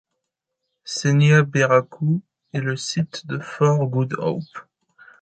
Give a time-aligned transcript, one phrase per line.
[0.83, 4.57] Senya Beraku est le site de Fort Good Hope.